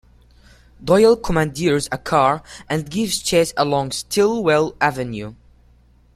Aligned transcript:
Doyle 0.83 1.15
commandeers 1.15 1.87
a 1.91 1.99
car 1.99 2.41
and 2.67 2.89
gives 2.89 3.19
chase 3.21 3.53
along 3.55 3.91
Stillwell 3.91 4.75
Avenue. 4.81 5.35